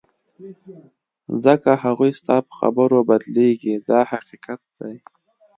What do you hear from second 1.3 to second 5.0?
ځکه هغوی ستا په خبرو بدلیږي دا حقیقت دی.